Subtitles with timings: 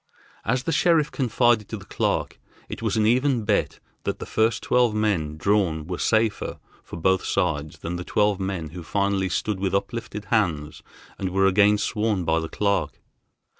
[0.43, 4.63] As the sheriff confided to the clerk, it was an even bet that the first
[4.63, 9.59] twelve men drawn were safer for both sides than the twelve men who finally stood
[9.59, 10.81] with uplifted hands
[11.19, 12.99] and were again sworn by the clerk.